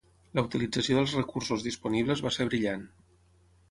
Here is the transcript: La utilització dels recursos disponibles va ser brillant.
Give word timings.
La 0.37 0.43
utilització 0.47 0.97
dels 1.01 1.13
recursos 1.19 1.69
disponibles 1.69 2.27
va 2.29 2.37
ser 2.41 2.53
brillant. 2.53 2.93